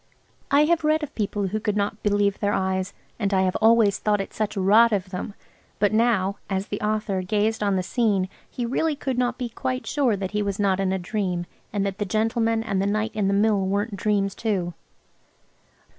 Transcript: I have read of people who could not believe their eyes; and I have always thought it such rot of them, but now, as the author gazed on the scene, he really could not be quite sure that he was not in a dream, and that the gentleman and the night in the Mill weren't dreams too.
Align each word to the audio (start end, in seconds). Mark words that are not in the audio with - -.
I 0.49 0.63
have 0.65 0.83
read 0.83 1.03
of 1.03 1.13
people 1.13 1.49
who 1.49 1.59
could 1.59 1.77
not 1.77 2.01
believe 2.01 2.39
their 2.39 2.53
eyes; 2.53 2.95
and 3.19 3.31
I 3.35 3.43
have 3.43 3.55
always 3.57 3.99
thought 3.99 4.19
it 4.19 4.33
such 4.33 4.57
rot 4.57 4.91
of 4.91 5.11
them, 5.11 5.35
but 5.77 5.93
now, 5.93 6.37
as 6.49 6.69
the 6.69 6.81
author 6.81 7.21
gazed 7.21 7.61
on 7.61 7.75
the 7.75 7.83
scene, 7.83 8.27
he 8.49 8.65
really 8.65 8.95
could 8.95 9.19
not 9.19 9.37
be 9.37 9.47
quite 9.49 9.85
sure 9.85 10.15
that 10.17 10.31
he 10.31 10.41
was 10.41 10.59
not 10.59 10.79
in 10.79 10.91
a 10.91 10.97
dream, 10.97 11.45
and 11.71 11.85
that 11.85 11.99
the 11.99 12.05
gentleman 12.05 12.63
and 12.63 12.81
the 12.81 12.87
night 12.87 13.11
in 13.13 13.27
the 13.27 13.33
Mill 13.35 13.61
weren't 13.63 13.95
dreams 13.95 14.33
too. 14.33 14.73